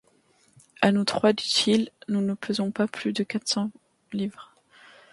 À 0.81 0.91
nous 0.91 1.03
trois, 1.03 1.31
dit-il, 1.31 1.91
nous 2.07 2.21
ne 2.21 2.33
pesons 2.33 2.71
pas 2.71 2.87
plus 2.87 3.13
de 3.13 3.21
quatre 3.21 3.47
cents 3.47 3.69
livres. 4.13 4.51